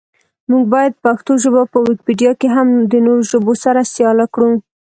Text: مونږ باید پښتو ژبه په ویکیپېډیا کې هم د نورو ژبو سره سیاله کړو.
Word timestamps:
مونږ 0.49 0.63
باید 0.73 0.93
پښتو 1.05 1.31
ژبه 1.43 1.61
په 1.71 1.77
ویکیپېډیا 1.87 2.31
کې 2.39 2.47
هم 2.55 2.67
د 2.91 2.93
نورو 3.05 3.23
ژبو 3.31 3.53
سره 3.63 3.89
سیاله 3.93 4.25
کړو. 4.33 4.51